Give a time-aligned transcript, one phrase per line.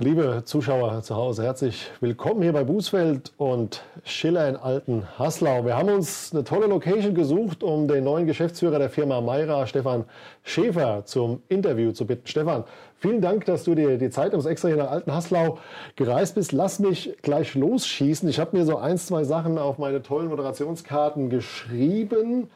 [0.00, 5.64] Liebe Zuschauer zu Hause, herzlich willkommen hier bei Bußfeld und Schiller in Alten Haslau.
[5.64, 10.04] Wir haben uns eine tolle Location gesucht, um den neuen Geschäftsführer der Firma Mayra, Stefan
[10.42, 12.26] Schäfer, zum Interview zu bitten.
[12.26, 12.64] Stefan,
[12.98, 15.58] vielen Dank, dass du dir die Zeit ums extra hier nach Alten Haslau
[15.94, 16.50] gereist bist.
[16.50, 18.28] Lass mich gleich losschießen.
[18.28, 22.50] Ich habe mir so ein, zwei Sachen auf meine tollen Moderationskarten geschrieben.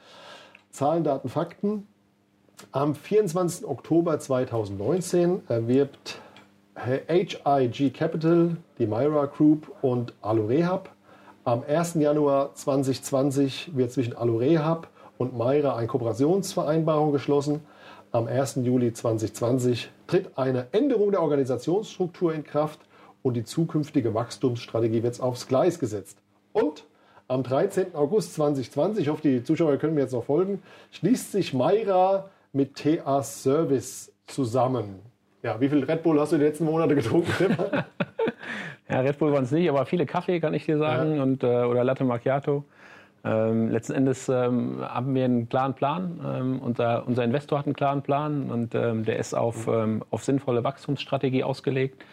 [0.72, 1.86] Zahlen, Daten, Fakten.
[2.72, 3.64] Am 24.
[3.64, 6.20] Oktober 2019 erwirbt
[6.84, 10.90] HIG Capital, die Myra Group und Alurehab.
[11.44, 11.94] Am 1.
[11.94, 17.60] Januar 2020 wird zwischen Alurehab und Myra eine Kooperationsvereinbarung geschlossen.
[18.12, 18.60] Am 1.
[18.62, 22.80] Juli 2020 tritt eine Änderung der Organisationsstruktur in Kraft
[23.22, 26.18] und die zukünftige Wachstumsstrategie wird aufs Gleis gesetzt.
[26.52, 26.84] Und
[27.26, 27.94] am 13.
[27.96, 32.76] August 2020, ich hoffe, die Zuschauer können mir jetzt noch folgen, schließt sich Myra mit
[32.76, 35.07] TA Service zusammen.
[35.42, 37.32] Ja, wie viel Red Bull hast du die letzten Monate getrunken?
[38.88, 41.22] ja, Red Bull waren es nicht, aber viele Kaffee, kann ich dir sagen, ja.
[41.22, 42.64] und, äh, oder Latte Macchiato.
[43.24, 46.20] Ähm, letzten Endes ähm, haben wir einen klaren Plan.
[46.24, 50.24] Ähm, unser, unser Investor hat einen klaren Plan und ähm, der ist auf, ähm, auf
[50.24, 52.04] sinnvolle Wachstumsstrategie ausgelegt.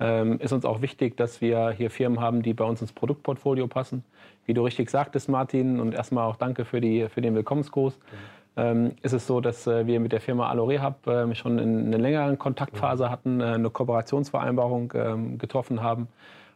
[0.00, 3.66] Ähm, ist uns auch wichtig, dass wir hier Firmen haben, die bei uns ins Produktportfolio
[3.66, 4.04] passen.
[4.46, 7.96] Wie du richtig sagtest, Martin, und erstmal auch danke für, die, für den Willkommensgruß.
[7.96, 11.86] Mhm ähm, ist es so, dass äh, wir mit der Firma Alorehab äh, schon in
[11.86, 16.08] einer längeren Kontaktphase hatten, äh, eine Kooperationsvereinbarung ähm, getroffen haben.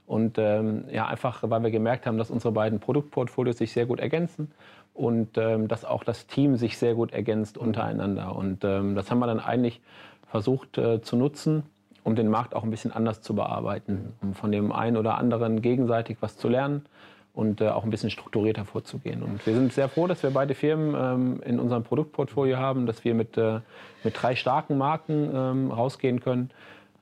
[0.06, 4.00] Und ähm, ja, einfach, weil wir gemerkt haben, dass unsere beiden Produktportfolios sich sehr gut
[4.00, 4.52] ergänzen
[4.94, 8.34] und ähm, dass auch das Team sich sehr gut ergänzt untereinander.
[8.34, 9.80] Und ähm, das haben wir dann eigentlich
[10.26, 11.64] versucht äh, zu nutzen,
[12.04, 15.60] um den Markt auch ein bisschen anders zu bearbeiten, um von dem einen oder anderen
[15.60, 16.86] gegenseitig was zu lernen
[17.34, 19.22] und äh, auch ein bisschen strukturierter vorzugehen.
[19.22, 23.04] Und wir sind sehr froh, dass wir beide Firmen ähm, in unserem Produktportfolio haben, dass
[23.04, 23.60] wir mit, äh,
[24.02, 26.50] mit drei starken Marken ähm, rausgehen können.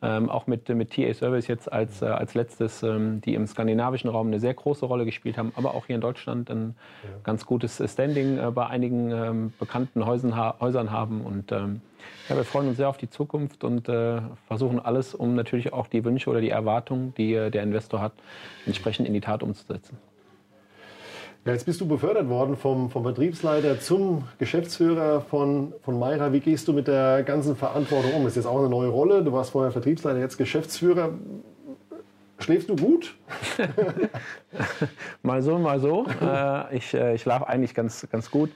[0.03, 4.11] Ähm, auch mit, mit TA Service jetzt als, äh, als letztes, ähm, die im skandinavischen
[4.11, 7.09] Raum eine sehr große Rolle gespielt haben, aber auch hier in Deutschland ein ja.
[7.25, 11.23] ganz gutes Standing äh, bei einigen ähm, bekannten Häusern, Häusern haben.
[11.23, 11.81] Und ähm,
[12.29, 15.87] ja, wir freuen uns sehr auf die Zukunft und äh, versuchen alles, um natürlich auch
[15.87, 18.13] die Wünsche oder die Erwartungen, die äh, der Investor hat,
[18.67, 19.97] entsprechend in die Tat umzusetzen.
[21.47, 26.33] Ja, jetzt bist du befördert worden vom, vom Vertriebsleiter zum Geschäftsführer von, von Mayra.
[26.33, 28.25] Wie gehst du mit der ganzen Verantwortung um?
[28.25, 29.23] Das ist jetzt auch eine neue Rolle.
[29.23, 31.11] Du warst vorher Vertriebsleiter, jetzt Geschäftsführer.
[32.41, 33.15] Schläfst du gut?
[35.23, 36.05] mal so, mal so.
[36.21, 38.51] Äh, ich äh, ich schlafe eigentlich ganz, ganz gut.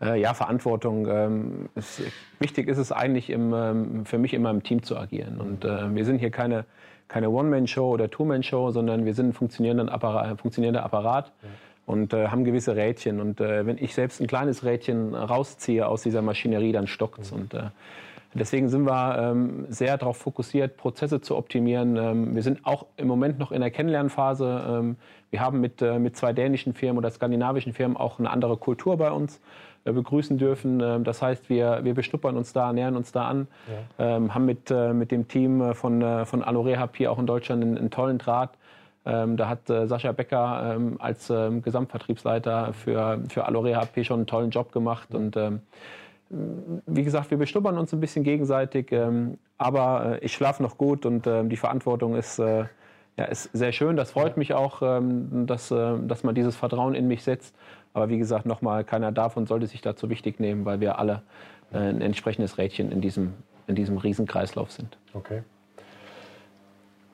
[0.00, 1.08] Äh, ja, Verantwortung.
[1.10, 2.00] Ähm, ist,
[2.38, 5.38] wichtig ist es eigentlich im, ähm, für mich immer im Team zu agieren.
[5.42, 6.64] Und wir sind hier keine,
[7.06, 10.40] keine One-Man-Show oder Two-Man-Show, sondern wir sind ein funktionierender Apparat.
[10.40, 11.32] Funktionierender Apparat.
[11.42, 11.48] Ja
[11.90, 13.20] und äh, haben gewisse Rädchen.
[13.20, 17.32] Und äh, wenn ich selbst ein kleines Rädchen rausziehe aus dieser Maschinerie, dann stockt's.
[17.32, 17.64] Und äh,
[18.34, 21.96] deswegen sind wir ähm, sehr darauf fokussiert, Prozesse zu optimieren.
[21.96, 24.64] Ähm, wir sind auch im Moment noch in der Kennenlernphase.
[24.68, 24.96] Ähm,
[25.30, 28.96] wir haben mit, äh, mit zwei dänischen Firmen oder skandinavischen Firmen auch eine andere Kultur
[28.96, 29.40] bei uns
[29.84, 30.80] äh, begrüßen dürfen.
[30.80, 33.48] Ähm, das heißt, wir, wir beschnuppern uns da, nähern uns da an,
[33.98, 34.16] ja.
[34.16, 37.76] ähm, haben mit, äh, mit dem Team von, von Alorehab hier auch in Deutschland einen,
[37.76, 38.50] einen tollen Draht.
[39.06, 44.20] Ähm, da hat äh, Sascha Becker ähm, als ähm, Gesamtvertriebsleiter für, für Alore HP schon
[44.20, 45.14] einen tollen Job gemacht.
[45.14, 45.60] Und ähm,
[46.28, 51.06] wie gesagt, wir beschnuppern uns ein bisschen gegenseitig, ähm, aber äh, ich schlafe noch gut
[51.06, 52.66] und ähm, die Verantwortung ist, äh,
[53.16, 53.96] ja, ist sehr schön.
[53.96, 57.54] Das freut mich auch, dass, äh, dass man dieses Vertrauen in mich setzt.
[57.92, 61.22] Aber wie gesagt, nochmal, keiner darf und sollte sich dazu wichtig nehmen, weil wir alle
[61.72, 63.34] äh, ein entsprechendes Rädchen in diesem,
[63.66, 64.98] in diesem Riesenkreislauf sind.
[65.12, 65.42] Okay.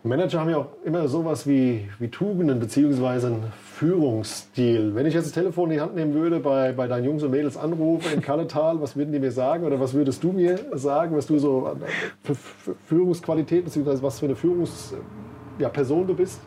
[0.03, 4.95] Manager haben ja auch immer sowas wie, wie Tugenden beziehungsweise einen Führungsstil.
[4.95, 7.33] Wenn ich jetzt das Telefon in die Hand nehmen würde, bei, bei deinen Jungs und
[7.33, 11.17] Mädels anrufe in Kalletal, was würden die mir sagen oder was würdest du mir sagen,
[11.17, 11.77] was du so
[12.23, 16.41] für Führungsqualität beziehungsweise was für eine Führungsperson ja, du bist?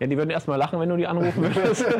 [0.00, 1.84] Ja, die würden erstmal lachen, wenn du die anrufen würdest.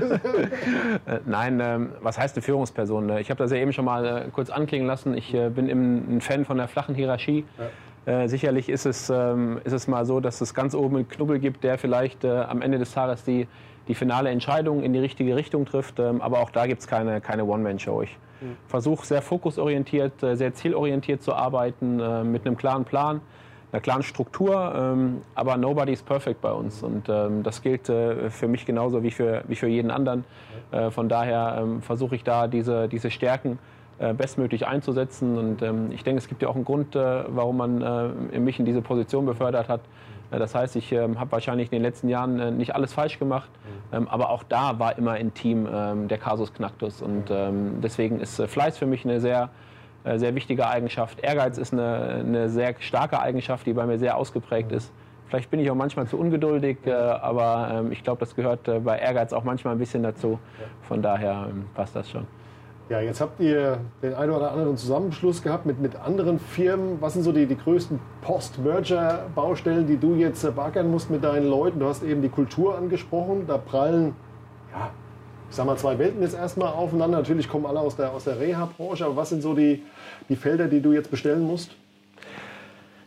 [1.06, 3.19] Äh, nein, ähm, was heißt eine Führungsperson?
[3.19, 5.15] Ich habe das ja eben schon mal äh, kurz anklingen lassen.
[5.15, 7.44] Ich äh, bin ein Fan von der flachen Hierarchie.
[7.59, 7.65] Ja.
[8.06, 11.39] Äh, sicherlich ist es, ähm, ist es mal so, dass es ganz oben einen Knubbel
[11.39, 13.47] gibt, der vielleicht äh, am Ende des Tages die,
[13.89, 15.98] die finale Entscheidung in die richtige Richtung trifft.
[15.98, 18.03] Ähm, aber auch da gibt es keine, keine One-Man-Show.
[18.03, 18.56] Ich mhm.
[18.66, 23.22] versuche sehr fokusorientiert, äh, sehr zielorientiert zu arbeiten, äh, mit einem klaren Plan,
[23.72, 24.74] einer klaren Struktur.
[24.77, 26.83] Ähm, aber nobody is perfect bei uns.
[26.83, 30.24] Und ähm, das gilt äh, für mich genauso wie für, wie für jeden anderen.
[30.91, 33.60] Von daher ähm, versuche ich da diese, diese Stärken
[33.98, 35.38] bestmöglich einzusetzen.
[35.38, 37.82] Und ähm, ich denke, es gibt ja auch einen Grund, äh, warum man
[38.32, 39.80] äh, mich in diese Position befördert hat.
[40.30, 43.18] Äh, das heißt, ich ähm, habe wahrscheinlich in den letzten Jahren äh, nicht alles falsch
[43.18, 43.50] gemacht,
[43.92, 43.96] mhm.
[43.96, 47.02] ähm, aber auch da war immer ein Team der Kasus Knacktus.
[47.02, 49.50] Und ähm, deswegen ist äh, Fleiß für mich eine sehr,
[50.16, 51.20] sehr wichtige Eigenschaft.
[51.20, 54.92] Ehrgeiz ist eine, eine sehr starke Eigenschaft, die bei mir sehr ausgeprägt ist.
[55.28, 58.98] Vielleicht bin ich auch manchmal zu ungeduldig, äh, aber ich glaube, das gehört äh, bei
[58.98, 60.38] Ehrgeiz auch manchmal ein bisschen dazu.
[60.82, 62.26] Von daher passt das schon.
[62.91, 67.01] Ja, jetzt habt ihr den einen oder anderen Zusammenschluss gehabt mit, mit anderen Firmen.
[67.01, 71.81] Was sind so die, die größten Post-Merger-Baustellen, die du jetzt backern musst mit deinen Leuten?
[71.81, 73.47] Du hast eben die Kultur angesprochen.
[73.47, 74.15] Da prallen,
[74.71, 74.91] ja,
[75.48, 77.16] ich sag mal, zwei Welten jetzt erstmal aufeinander.
[77.16, 79.07] Natürlich kommen alle aus der, aus der Reha-Branche.
[79.07, 79.83] Aber was sind so die,
[80.28, 81.75] die Felder, die du jetzt bestellen musst?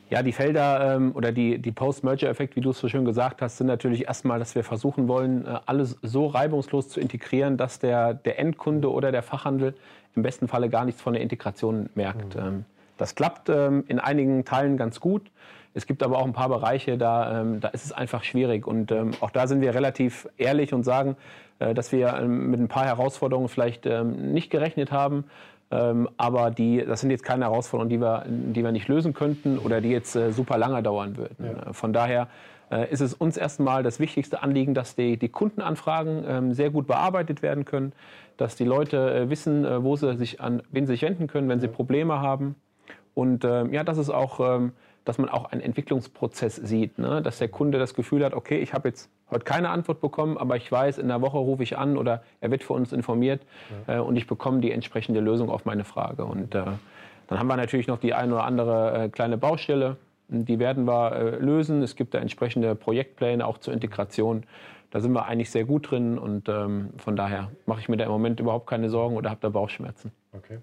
[0.09, 3.57] Ja, die Felder ähm, oder die, die Post-Merger-Effekt, wie du es so schön gesagt hast,
[3.57, 8.13] sind natürlich erstmal, dass wir versuchen wollen, äh, alles so reibungslos zu integrieren, dass der,
[8.13, 9.74] der Endkunde oder der Fachhandel
[10.15, 12.36] im besten Falle gar nichts von der Integration merkt.
[12.36, 12.42] Mhm.
[12.42, 12.65] Ähm,
[12.98, 15.30] das klappt ähm, in einigen Teilen ganz gut.
[15.74, 18.65] Es gibt aber auch ein paar Bereiche, da, ähm, da ist es einfach schwierig.
[18.65, 21.18] Und ähm, auch da sind wir relativ ehrlich und sagen,
[21.59, 25.25] äh, dass wir ähm, mit ein paar Herausforderungen vielleicht nicht gerechnet haben.
[25.69, 29.57] Ähm, aber die, das sind jetzt keine Herausforderungen, die wir, die wir nicht lösen könnten
[29.57, 31.45] oder die jetzt äh, super lange dauern würden.
[31.45, 31.69] Ja.
[31.69, 32.29] Äh, von daher
[32.71, 36.87] äh, ist es uns erstmal das wichtigste Anliegen, dass die, die Kundenanfragen ähm, sehr gut
[36.87, 37.91] bearbeitet werden können,
[38.37, 41.49] dass die Leute äh, wissen, äh, wo sie sich an wen sie sich wenden können,
[41.49, 42.55] wenn sie Probleme haben.
[43.13, 44.71] Und ähm, ja, das ist auch ähm,
[45.07, 47.21] dass man auch einen Entwicklungsprozess sieht, ne?
[47.21, 50.56] dass der Kunde das Gefühl hat, okay, ich habe jetzt heute keine Antwort bekommen, aber
[50.56, 53.41] ich weiß, in der Woche rufe ich an oder er wird für uns informiert
[53.88, 53.97] ja.
[53.97, 56.25] äh, und ich bekomme die entsprechende Lösung auf meine Frage.
[56.25, 56.63] Und äh,
[57.27, 59.97] dann haben wir natürlich noch die eine oder andere äh, kleine Baustelle,
[60.29, 61.81] die werden wir äh, lösen.
[61.81, 64.44] Es gibt da entsprechende Projektpläne auch zur Integration.
[64.91, 68.06] Da sind wir eigentlich sehr gut drin und ähm, von daher mache ich mir da
[68.06, 70.12] im Moment überhaupt keine Sorgen oder habe da Bauchschmerzen.
[70.33, 70.59] Okay.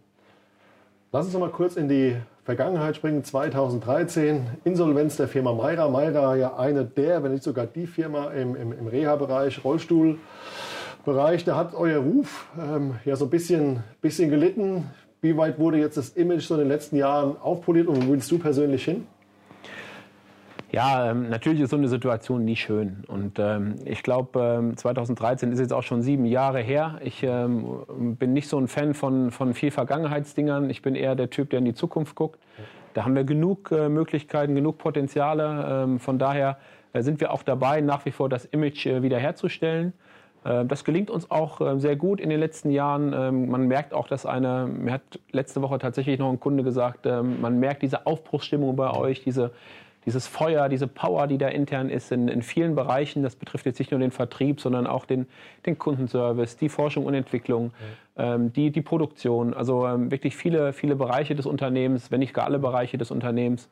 [1.15, 3.23] Lass uns noch mal kurz in die Vergangenheit springen.
[3.23, 5.89] 2013, Insolvenz der Firma Mayra.
[5.89, 11.45] Mayra ja eine der, wenn nicht sogar die Firma im, im, im Reha-Bereich, Rollstuhlbereich.
[11.45, 14.91] Da hat euer Ruf ähm, ja so ein bisschen, bisschen gelitten.
[15.21, 18.29] Wie weit wurde jetzt das Image so in den letzten Jahren aufpoliert und wo willst
[18.33, 19.07] du persönlich hin?
[20.75, 23.05] Ja, ähm, natürlich ist so eine Situation nie schön.
[23.07, 26.99] Und ähm, ich glaube, ähm, 2013 ist jetzt auch schon sieben Jahre her.
[27.05, 30.69] Ich bin nicht so ein Fan von, von viel Vergangenheitsdingern.
[30.71, 32.41] Ich bin eher der Typ, der in die Zukunft guckt.
[32.93, 35.97] Da haben wir genug äh, Möglichkeiten, genug Potenziale.
[36.01, 36.59] Von daher
[36.93, 39.93] äh, sind wir auch dabei, nach wie vor das Image äh, wiederherzustellen.
[40.43, 43.49] Das gelingt uns auch sehr gut in den letzten Jahren.
[43.49, 45.01] Man merkt auch, dass eine, mir hat
[45.33, 49.53] letzte Woche tatsächlich noch ein Kunde gesagt, man merkt diese Aufbruchsstimmung bei euch, diese
[50.07, 53.23] dieses Feuer, diese Power, die da intern ist in, in vielen Bereichen.
[53.23, 55.27] Das betrifft jetzt nicht nur den Vertrieb, sondern auch den,
[55.67, 57.73] den Kundenservice, die Forschung und Entwicklung,
[58.17, 58.35] ja.
[58.35, 59.55] ähm, die, die Produktion.
[59.55, 63.69] Also ähm, wirklich viele, viele Bereiche des Unternehmens, wenn nicht gar alle Bereiche des Unternehmens.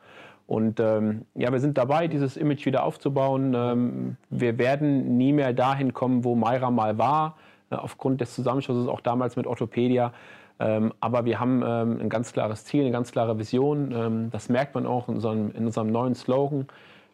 [0.47, 3.55] Und ähm, ja, wir sind dabei, dieses Image wieder aufzubauen.
[3.55, 7.37] Ähm, wir werden nie mehr dahin kommen, wo Mayra mal war,
[7.71, 10.13] äh, aufgrund des Zusammenschlusses auch damals mit Orthopädia.
[10.63, 13.93] Ähm, aber wir haben ähm, ein ganz klares Ziel, eine ganz klare Vision.
[13.93, 16.69] Ähm, das merkt man auch in unserem, in unserem neuen Slogan.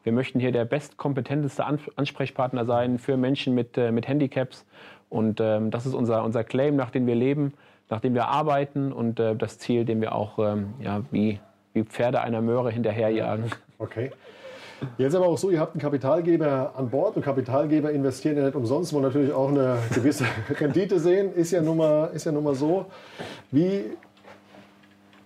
[0.04, 4.66] Wir möchten hier der bestkompetenteste Ansprechpartner sein für Menschen mit, äh, mit Handicaps.
[5.10, 7.54] Und das ist unser, unser Claim, nach dem wir leben,
[7.88, 10.36] nach dem wir arbeiten und äh, das Ziel, dem wir auch
[10.80, 11.40] ja, wie,
[11.72, 13.44] wie Pferde einer Möhre hinterherjagen.
[13.78, 14.10] Okay.
[14.96, 18.54] Jetzt aber auch so, ihr habt einen Kapitalgeber an Bord und Kapitalgeber investieren ja nicht
[18.54, 20.24] umsonst, wo natürlich auch eine gewisse
[20.60, 22.86] Rendite sehen, ist ja nun mal, ist ja nun mal so.
[23.50, 23.84] Wie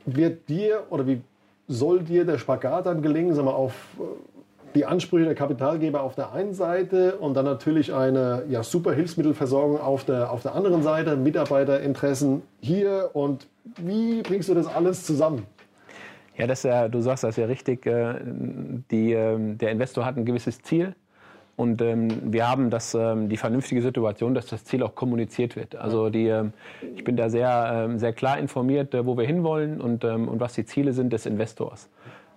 [0.06, 1.20] wird dir oder wie
[1.68, 4.02] soll dir der Spagat dann gelingen, sagen wir, auf äh,
[4.74, 9.78] die Ansprüche der Kapitalgeber auf der einen Seite und dann natürlich eine ja, super Hilfsmittelversorgung
[9.78, 15.46] auf der, auf der anderen Seite, Mitarbeiterinteressen hier und wie bringst du das alles zusammen?
[16.36, 17.86] Ja, das ja, du sagst das ja richtig.
[17.86, 18.14] Äh,
[18.90, 20.94] die, ähm, der Investor hat ein gewisses Ziel.
[21.56, 25.76] Und ähm, wir haben das, ähm, die vernünftige Situation, dass das Ziel auch kommuniziert wird.
[25.76, 26.54] Also die, ähm,
[26.96, 30.40] ich bin da sehr, ähm, sehr klar informiert, äh, wo wir hinwollen und, ähm, und
[30.40, 31.90] was die Ziele sind des Investors.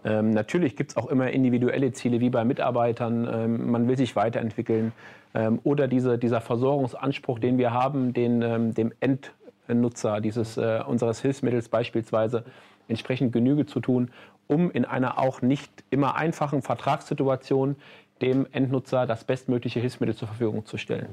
[0.04, 3.28] Ähm, natürlich gibt es auch immer individuelle Ziele, wie bei Mitarbeitern.
[3.32, 4.92] Ähm, man will sich weiterentwickeln.
[5.34, 11.22] Ähm, oder diese, dieser Versorgungsanspruch, den wir haben, den, ähm, dem Endnutzer dieses, äh, unseres
[11.22, 12.44] Hilfsmittels beispielsweise
[12.88, 14.12] entsprechend Genüge zu tun,
[14.48, 17.76] um in einer auch nicht immer einfachen Vertragssituation
[18.22, 21.08] dem Endnutzer das bestmögliche Hilfsmittel zur Verfügung zu stellen.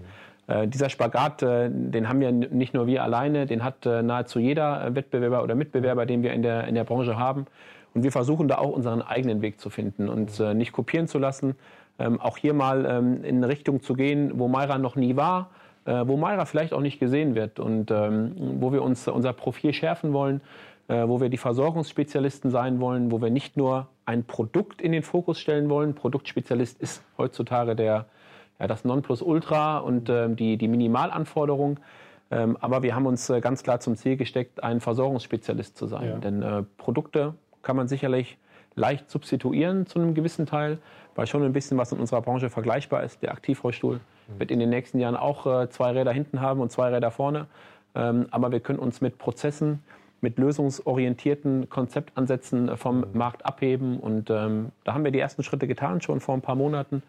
[0.49, 0.71] Mhm.
[0.71, 4.95] dieser Spagat, äh, den haben wir nicht nur wir alleine, den hat äh, nahezu jeder
[4.95, 7.47] Wettbewerber oder Mitbewerber, den wir in der, in der Branche haben.
[7.95, 11.19] Und wir versuchen da auch unseren eigenen Weg zu finden und äh, nicht kopieren zu
[11.19, 11.57] lassen.
[11.99, 15.51] Ähm, auch hier mal ähm, in eine Richtung zu gehen, wo Mayra noch nie war,
[15.85, 20.13] wo Mayra vielleicht auch nicht gesehen wird und ähm, wo wir uns unser Profil schärfen
[20.13, 24.93] wollen äh, wo wir die Versorgungsspezialisten sein wollen, wo wir nicht nur ein Produkt in
[24.93, 25.95] den Fokus stellen wollen.
[25.95, 28.07] Produktspezialist ist heutzutage der,
[28.59, 31.79] ja, das Nonplusultra und äh, die, die Minimalanforderung.
[32.31, 36.09] Ähm, aber wir haben uns äh, ganz klar zum Ziel gesteckt, ein Versorgungsspezialist zu sein.
[36.09, 36.17] Ja.
[36.19, 38.39] Denn äh, Produkte kann man sicherlich
[38.75, 40.79] leicht substituieren zu einem gewissen Teil,
[41.15, 43.23] weil schon ein bisschen was in unserer Branche vergleichbar ist.
[43.23, 44.01] Der Aktivrollstuhl
[44.39, 47.47] wird in den nächsten Jahren auch äh, zwei Räder hinten haben und zwei Räder vorne.
[47.95, 49.83] Ähm, aber wir können uns mit Prozessen,
[50.23, 53.07] mit lösungsorientierten Konzeptansätzen vom mhm.
[53.13, 53.99] Markt abheben.
[53.99, 57.03] Und ähm, da haben wir die ersten Schritte getan, schon vor ein paar Monaten.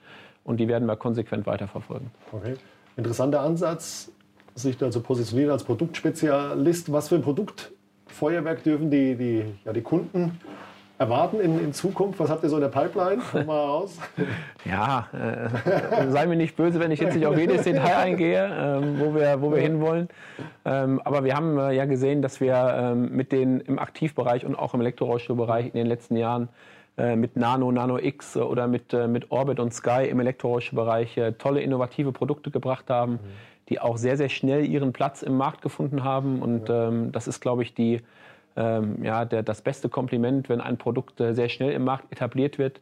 [0.43, 2.11] Und die werden wir konsequent weiterverfolgen.
[2.33, 2.55] Okay.
[2.97, 4.11] Interessanter Ansatz,
[4.55, 6.91] sich da zu positionieren als Produktspezialist.
[6.91, 10.39] Was für ein Produktfeuerwerk dürfen die, die, ja, die Kunden
[10.97, 12.19] erwarten in, in Zukunft?
[12.19, 13.21] Was habt ihr so in der Pipeline?
[13.31, 13.97] Komm mal raus.
[14.65, 18.97] Ja, äh, sei mir nicht böse, wenn ich jetzt nicht auf jedes Detail eingehe, ähm,
[18.97, 20.07] wo wir, wo wir hinwollen.
[20.63, 24.55] Ähm, aber wir haben äh, ja gesehen, dass wir ähm, mit den im Aktivbereich und
[24.55, 26.47] auch im Elektrorollstuhlbereich in den letzten Jahren
[26.95, 31.31] äh, mit Nano, Nano X oder mit, äh, mit Orbit und Sky im Elektrorollstuhlbereich äh,
[31.33, 33.19] tolle innovative Produkte gebracht haben, mhm.
[33.67, 36.41] die auch sehr, sehr schnell ihren Platz im Markt gefunden haben.
[36.41, 38.01] Und ähm, das ist, glaube ich, die
[38.55, 42.57] ähm, ja, der, das beste Kompliment, wenn ein Produkt äh, sehr schnell im Markt etabliert
[42.57, 42.81] wird.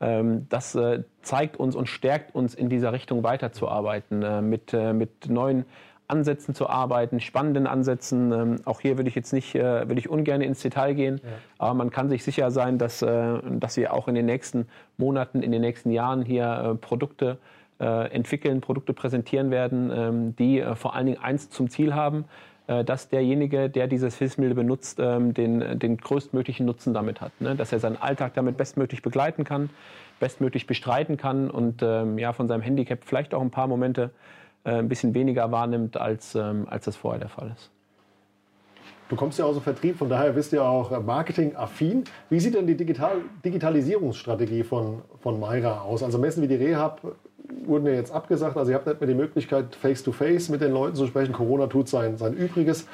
[0.00, 4.92] Ähm, das äh, zeigt uns und stärkt uns in dieser Richtung weiterzuarbeiten, äh, mit, äh,
[4.92, 5.64] mit neuen
[6.06, 8.32] Ansätzen zu arbeiten, spannenden Ansätzen.
[8.32, 11.30] Ähm, auch hier würde ich jetzt nicht, äh, würde ich ungern ins Detail gehen, ja.
[11.58, 15.42] aber man kann sich sicher sein, dass, äh, dass wir auch in den nächsten Monaten,
[15.42, 17.38] in den nächsten Jahren hier Produkte
[17.80, 23.08] entwickeln, Produkte präsentieren werden, ähm, die vor allen Dingen eins zum Ziel haben, äh, dass
[23.08, 27.32] derjenige, der dieses Hilfsmittel benutzt, ähm, den, den größtmöglichen Nutzen damit hat.
[27.40, 27.56] Ne?
[27.56, 29.70] Dass er seinen Alltag damit bestmöglich begleiten kann,
[30.20, 34.10] bestmöglich bestreiten kann und ähm, ja, von seinem Handicap vielleicht auch ein paar Momente
[34.64, 37.70] äh, ein bisschen weniger wahrnimmt, als, ähm, als das vorher der Fall ist.
[39.08, 42.04] Du kommst ja aus dem Vertrieb, von daher bist du ja auch marketingaffin.
[42.28, 46.02] Wie sieht denn die Digital Digitalisierungsstrategie von, von Mayra aus?
[46.02, 47.00] Also Messen wie die Rehab
[47.64, 48.56] wurden ja jetzt abgesagt.
[48.56, 51.32] Also ihr habt nicht mehr die Möglichkeit, face-to-face -face mit den Leuten zu sprechen.
[51.32, 52.86] Corona tut sein, sein Übriges.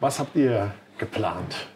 [0.00, 1.66] Was habt ihr geplant?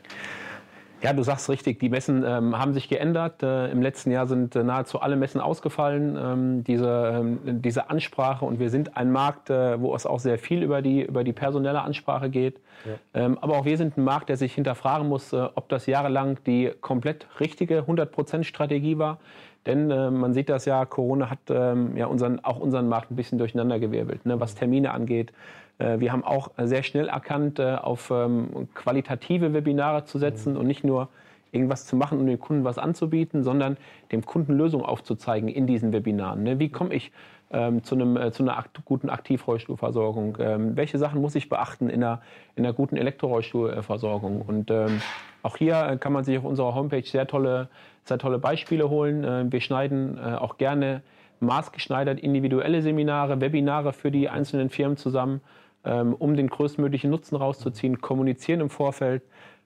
[1.00, 3.42] Ja, du sagst richtig, die Messen ähm, haben sich geändert.
[3.44, 6.18] Äh, Im letzten Jahr sind äh, nahezu alle Messen ausgefallen.
[6.20, 10.38] Ähm, diese, ähm, diese Ansprache und wir sind ein Markt, äh, wo es auch sehr
[10.38, 12.60] viel über die, über die personelle Ansprache geht.
[12.84, 13.24] Ja.
[13.26, 16.38] Ähm, aber auch wir sind ein Markt, der sich hinterfragen muss, äh, ob das jahrelang
[16.46, 19.18] die komplett richtige 100% Strategie war.
[19.66, 23.16] Denn äh, man sieht das ja, Corona hat ähm, ja unseren, auch unseren Markt ein
[23.16, 25.32] bisschen durcheinandergewirbelt, ne, was Termine angeht.
[25.78, 30.60] Äh, wir haben auch sehr schnell erkannt, äh, auf ähm, qualitative Webinare zu setzen mhm.
[30.60, 31.08] und nicht nur
[31.52, 33.76] irgendwas zu machen, um dem Kunden was anzubieten, sondern
[34.12, 36.42] dem Kunden Lösungen aufzuzeigen in diesen Webinaren.
[36.42, 36.58] Ne?
[36.58, 37.10] Wie komme ich
[37.50, 40.36] ähm, zu, einem, äh, zu einer akt guten Aktivrollstuhlversorgung?
[40.40, 42.20] Ähm, welche Sachen muss ich beachten in einer,
[42.56, 44.42] in einer guten Elektrorollstuhlversorgung?
[44.42, 45.00] Und ähm,
[45.42, 47.68] auch hier äh, kann man sich auf unserer Homepage sehr tolle
[48.08, 49.24] sehr tolle Beispiele holen.
[49.24, 51.02] Äh, wir schneiden äh, auch gerne
[51.40, 55.40] maßgeschneidert individuelle Seminare, Webinare für die einzelnen Firmen zusammen,
[55.84, 59.22] ähm, um den größtmöglichen Nutzen rauszuziehen, kommunizieren im Vorfeld.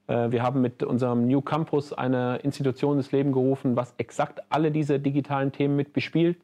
[0.07, 4.71] Äh, wir haben mit unserem New Campus eine Institution ins Leben gerufen, was exakt alle
[4.71, 6.37] diese digitalen Themen mit bespielt.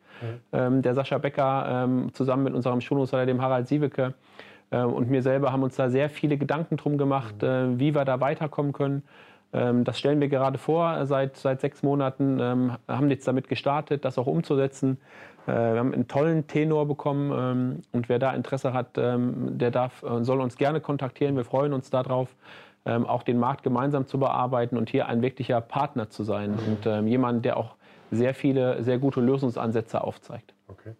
[0.52, 0.82] Mhm.
[0.82, 4.14] Der Sascha Becker ähm, zusammen mit unserem Schulungsleiter, dem Harald Sieweke,
[4.70, 7.78] und mir selber haben uns da sehr viele Gedanken drum gemacht, mhm.
[7.78, 9.04] wie wir da weiterkommen können.
[9.52, 11.06] Ähm, das stellen wir gerade vor.
[11.06, 14.98] Seit, seit sechs Monaten ähm, haben jetzt damit gestartet, das auch umzusetzen.
[15.46, 20.02] Äh, wir haben einen tollen Tenor bekommen ähm, und wer da Interesse hat, der darf,
[20.02, 21.36] äh, soll uns gerne kontaktieren.
[21.36, 22.34] Wir freuen uns darauf,
[22.84, 27.44] auch den Markt gemeinsam zu bearbeiten und hier ein wirklicher Partner zu sein und jemand,
[27.44, 27.74] der auch
[28.10, 30.54] sehr viele, sehr gute Lösungsansätze aufzeigt.
[30.68, 30.94] Okay.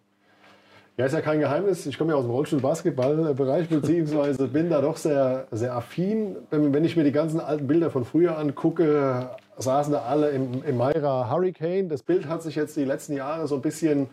[0.99, 1.85] Ja, ist ja kein Geheimnis.
[1.85, 6.35] Ich komme ja aus dem Rollstuhl-Basketball-Bereich, beziehungsweise bin da doch sehr, sehr affin.
[6.49, 10.75] Wenn ich mir die ganzen alten Bilder von früher angucke, saßen da alle im, im
[10.75, 11.87] Mayra Hurricane.
[11.87, 14.09] Das Bild hat sich jetzt die letzten Jahre so ein bisschen,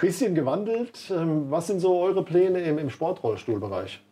[0.00, 1.12] bisschen gewandelt.
[1.12, 4.02] Ähm, was sind so eure Pläne im, im Sportrollstuhlbereich?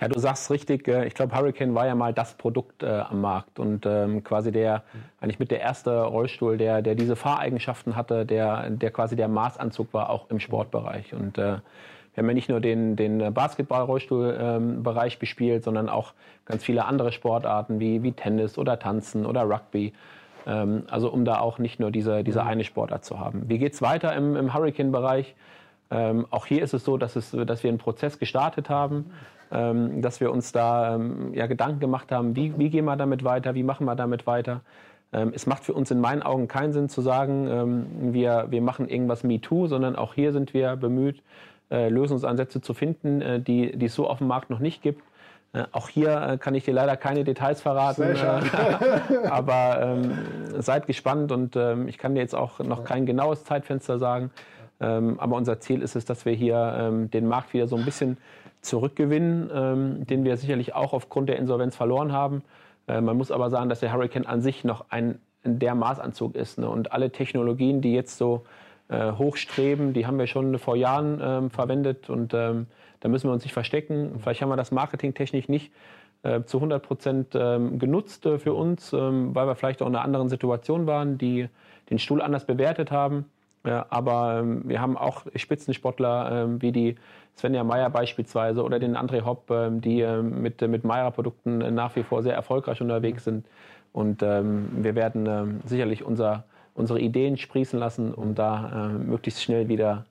[0.00, 0.86] Ja, du sagst richtig.
[0.88, 4.52] Äh, ich glaube, Hurricane war ja mal das Produkt äh, am Markt und ähm, quasi
[4.52, 4.82] der
[5.20, 9.92] eigentlich mit der erste Rollstuhl, der, der diese Fahreigenschaften hatte, der, der quasi der Maßanzug
[9.94, 11.14] war auch im Sportbereich.
[11.14, 11.58] Und äh,
[12.16, 16.12] wir haben ja nicht nur den, den Basketball-Rollstuhlbereich ähm, bespielt, sondern auch
[16.46, 19.92] ganz viele andere Sportarten wie, wie Tennis oder Tanzen oder Rugby.
[20.46, 22.48] Ähm, also um da auch nicht nur diese, diese mhm.
[22.48, 23.44] eine Sportart zu haben.
[23.48, 25.34] Wie geht's weiter im, im Hurricane-Bereich?
[25.90, 29.06] Ähm, auch hier ist es so, dass, es, dass wir einen Prozess gestartet haben
[29.50, 33.24] ähm, dass wir uns da ähm, ja, Gedanken gemacht haben, wie, wie gehen wir damit
[33.24, 34.60] weiter, wie machen wir damit weiter.
[35.12, 38.60] Ähm, es macht für uns in meinen Augen keinen Sinn zu sagen, ähm, wir, wir
[38.60, 41.22] machen irgendwas MeToo, sondern auch hier sind wir bemüht,
[41.70, 45.02] äh, Lösungsansätze zu finden, äh, die, die es so auf dem Markt noch nicht gibt.
[45.52, 50.12] Äh, auch hier äh, kann ich dir leider keine Details verraten, äh, aber ähm,
[50.58, 54.30] seid gespannt und ich kann dir jetzt auch noch kein genaues Zeitfenster sagen.
[54.78, 58.18] Aber unser Ziel ist es, dass wir hier den Markt wieder so ein bisschen
[58.66, 62.42] zurückgewinnen, ähm, den wir sicherlich auch aufgrund der Insolvenz verloren haben.
[62.86, 66.58] Äh, man muss aber sagen, dass der Hurricane an sich noch ein der Maßanzug ist.
[66.58, 66.68] Ne?
[66.68, 68.44] Und alle Technologien, die jetzt so
[68.88, 72.66] äh, hochstreben, die haben wir schon vor Jahren ähm, verwendet und ähm,
[72.98, 74.18] da müssen wir uns nicht verstecken.
[74.20, 75.70] Vielleicht haben wir das marketingtechnisch nicht
[76.24, 80.04] äh, zu 100 Prozent ähm, genutzt für uns, ähm, weil wir vielleicht auch in einer
[80.04, 81.48] anderen Situation waren, die
[81.90, 83.26] den Stuhl anders bewertet haben.
[83.70, 86.96] Aber ähm, wir haben auch Spitzensportler ähm, wie die
[87.36, 92.34] Svenja Meyer beispielsweise oder den André Hopp, die mit, mit Meyer-Produkten nach wie vor sehr
[92.34, 93.44] erfolgreich unterwegs sind.
[93.92, 100.06] Und wir werden sicherlich unser, unsere Ideen sprießen lassen, um da möglichst schnell wieder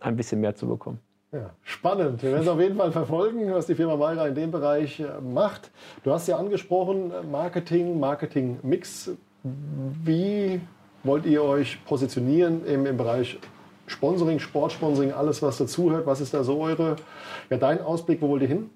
[0.00, 1.00] ein bisschen mehr zu bekommen.
[1.30, 2.22] Ja, spannend.
[2.22, 5.20] Wir werden es auf jeden Fall verfolgen, was die Firma Mayra in dem Bereich äh,
[5.20, 5.70] macht.
[6.02, 9.10] Du hast ja angesprochen, äh, Marketing, Marketing-Mix.
[9.42, 10.60] Wie
[11.04, 13.38] wollt ihr euch positionieren im, im Bereich
[13.86, 16.06] Sponsoring, Sportsponsoring, alles, was dazugehört?
[16.06, 16.96] Was ist da so eure,
[17.50, 18.20] ja, dein Ausblick?
[18.20, 18.70] Wo wollt ihr hin?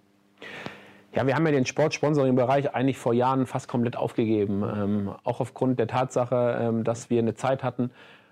[1.14, 4.62] Ja, wir haben ja den Sportsponsoring-Bereich eigentlich vor Jahren fast komplett aufgegeben.
[4.62, 7.90] Ähm, auch aufgrund der Tatsache, ähm, dass wir eine Zeit hatten,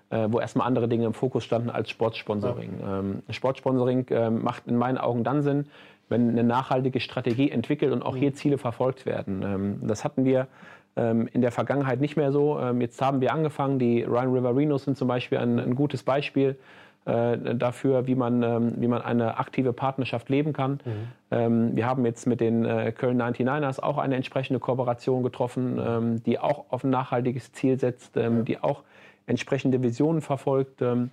[0.09, 2.79] äh, wo erstmal andere Dinge im Fokus standen als Sportsponsoring.
[2.81, 2.99] Ja.
[2.99, 5.67] Ähm, Sportsponsoring ähm, macht in meinen Augen dann Sinn,
[6.09, 8.35] wenn eine nachhaltige Strategie entwickelt und auch hier mhm.
[8.35, 9.43] Ziele verfolgt werden.
[9.43, 10.47] Ähm, das hatten wir
[10.95, 12.59] in der Vergangenheit nicht mehr so.
[12.79, 16.57] Jetzt haben wir angefangen, die Rhine River Rhinos sind zum Beispiel ein, ein gutes Beispiel
[17.05, 20.81] äh, dafür, wie man, wie man eine aktive Partnerschaft leben kann.
[21.31, 21.77] Mhm.
[21.77, 26.65] wir haben jetzt mit den äh, Köln 99ers auch eine entsprechende Kooperation getroffen, die auch
[26.69, 28.29] auf ein nachhaltiges Ziel setzt, ja.
[28.29, 28.83] die auch
[29.31, 30.81] entsprechende Visionen verfolgt.
[30.81, 31.11] Ähm,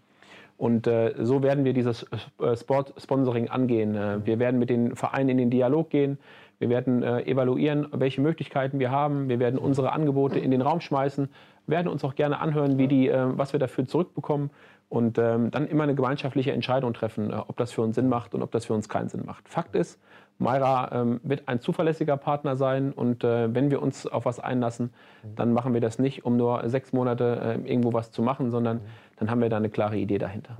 [0.58, 2.04] und äh, so werden wir dieses
[2.40, 3.94] äh, Sport-Sponsoring angehen.
[3.94, 6.18] Äh, wir werden mit den Vereinen in den Dialog gehen.
[6.58, 9.28] Wir werden evaluieren, welche Möglichkeiten wir haben.
[9.28, 11.28] Wir werden unsere Angebote in den Raum schmeißen,
[11.66, 14.50] werden uns auch gerne anhören, wie die, was wir dafür zurückbekommen
[14.88, 18.42] und ähm, dann immer eine gemeinschaftliche Entscheidung treffen, ob das für uns Sinn macht und
[18.42, 19.48] ob das für uns keinen Sinn macht.
[19.48, 20.00] Fakt ist,
[20.38, 24.90] Mayra ähm, wird ein zuverlässiger Partner sein und äh, wenn wir uns auf was einlassen,
[25.36, 28.80] dann machen wir das nicht, um nur sechs Monate äh, irgendwo was zu machen, sondern
[29.16, 30.56] dann haben wir da eine klare Idee dahinter.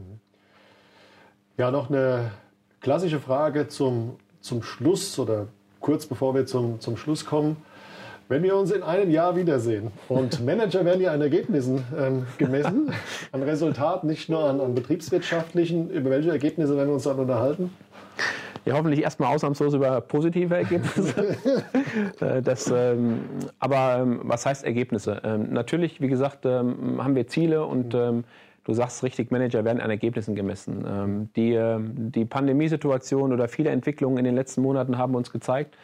[1.57, 2.33] Ja, noch eine
[2.81, 5.49] klassische Frage zum, zum Schluss oder
[5.89, 7.57] kurz bevor wir zum, zum Schluss kommen.
[8.29, 12.93] Wenn wir uns in einem Jahr wiedersehen und Manager werden ja an Ergebnissen ähm, gemessen,
[13.33, 17.71] an Resultaten, nicht nur an, an betriebswirtschaftlichen, über welche Ergebnisse werden wir uns dann unterhalten?
[18.67, 21.37] Ja, hoffentlich erstmal ausnahmslos über positive Ergebnisse.
[22.21, 23.21] Äh, das, ähm,
[23.59, 25.23] aber ähm, was heißt Ergebnisse?
[25.25, 28.25] Ähm, natürlich, wie gesagt, ähm, haben wir Ziele und ähm,
[28.69, 30.85] du sagst richtig, Manager werden an Ergebnissen gemessen.
[30.87, 35.77] Ähm, die, äh, die Pandemiesituation oder viele Entwicklungen in den letzten Monaten haben uns gezeigt,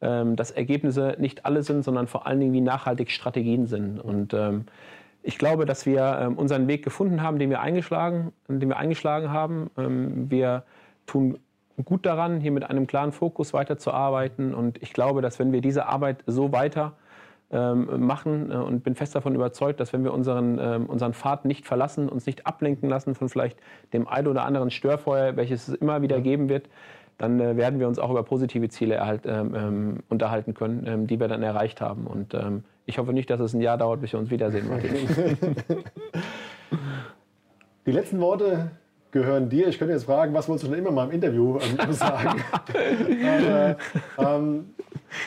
[0.00, 3.98] dass Ergebnisse nicht alle sind, sondern vor allen Dingen, wie nachhaltig Strategien sind.
[3.98, 4.32] Und
[5.24, 9.70] ich glaube, dass wir unseren Weg gefunden haben, den wir eingeschlagen, den wir eingeschlagen haben.
[10.30, 10.62] wir
[11.06, 11.40] tun
[11.84, 14.54] gut daran, hier mit einem klaren Fokus weiterzuarbeiten.
[14.54, 17.07] Und ich glaube, dass wenn wir diese Arbeit so weiter ähm,
[17.50, 21.66] machen äh, und bin fest davon überzeugt, dass wenn wir unseren, ähm, unseren Pfad nicht
[21.66, 23.58] verlassen, uns nicht ablenken lassen von vielleicht
[23.92, 26.68] dem ein oder anderen Störfeuer, welches es immer wieder geben wird,
[27.16, 31.06] dann äh, werden wir uns auch über positive Ziele erhalt, ähm, ähm unterhalten können, ähm,
[31.06, 32.06] die wir dann erreicht haben.
[32.06, 34.90] Und ähm, ich hoffe nicht, dass es ein Jahr dauert, bis wir uns wiedersehen, Martin.
[37.86, 38.70] Die letzten Worte
[39.10, 39.68] gehören dir.
[39.68, 42.42] Ich könnte jetzt fragen, was wolltest du schon immer mal im Interview ähm, sagen?
[44.16, 44.74] Aber, ähm,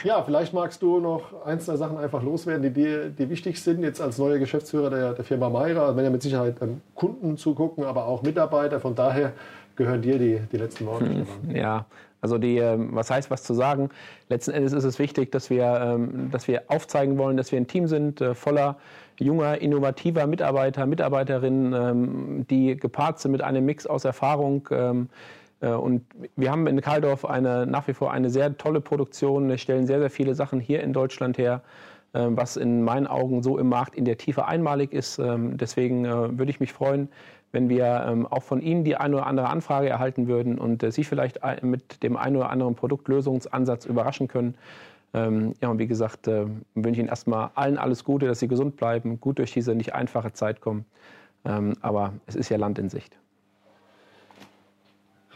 [0.03, 3.83] ja, vielleicht magst du noch ein, zwei Sachen einfach loswerden, die dir die wichtig sind,
[3.83, 5.83] jetzt als neuer Geschäftsführer der, der Firma Mayra.
[5.83, 8.79] Also wenn ja mit Sicherheit ähm, Kunden zugucken, aber auch Mitarbeiter.
[8.79, 9.33] Von daher
[9.75, 11.05] gehören dir die, die letzten Worte.
[11.05, 11.85] Hm, ja,
[12.21, 13.89] also die, ähm, was heißt was zu sagen?
[14.29, 17.67] Letzten Endes ist es wichtig, dass wir, ähm, dass wir aufzeigen wollen, dass wir ein
[17.67, 18.77] Team sind äh, voller
[19.19, 24.67] junger, innovativer Mitarbeiter, Mitarbeiterinnen, die gepaart sind mit einem Mix aus Erfahrung.
[25.61, 26.03] Äh, und
[26.35, 29.99] wir haben in Kaldorf eine, nach wie vor eine sehr tolle Produktion, wir stellen sehr,
[29.99, 31.61] sehr viele Sachen hier in Deutschland her,
[32.13, 35.17] was in meinen Augen so im Markt in der Tiefe einmalig ist.
[35.17, 37.07] Deswegen äh, würde ich mich freuen,
[37.53, 40.91] wenn wir ähm, auch von Ihnen die eine oder andere Anfrage erhalten würden und äh,
[40.91, 44.55] Sie vielleicht mit dem einen oder anderen Produktlösungsansatz überraschen können.
[45.13, 46.59] Ähm, ja, und wie gesagt, wünsche
[46.91, 50.33] ich Ihnen erstmal allen alles Gute, dass Sie gesund bleiben, gut durch diese nicht einfache
[50.33, 50.83] Zeit kommen.
[51.45, 53.17] Ähm, aber es ist ja Land in Sicht.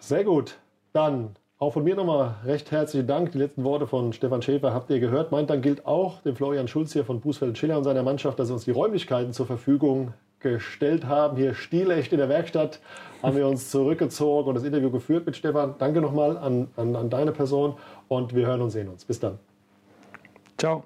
[0.06, 0.60] Sehr gut.
[0.94, 3.32] Dann auch von mir nochmal recht herzlichen Dank.
[3.32, 5.32] Die letzten Worte von Stefan Schäfer habt ihr gehört.
[5.32, 8.50] Mein Dank gilt auch dem Florian Schulz hier von Bußfeld Schiller und seiner Mannschaft, dass
[8.50, 11.38] sie uns die Räumlichkeiten zur Verfügung gestellt haben.
[11.38, 12.82] Hier stilecht in der Werkstatt
[13.24, 15.74] haben wir uns zurückgezogen und das Interview geführt mit Stefan.
[15.80, 17.74] Danke nochmal an, an, an deine Person
[18.08, 19.06] und wir hören und sehen uns.
[19.06, 19.40] Bis dann.
[20.60, 20.84] Ciao.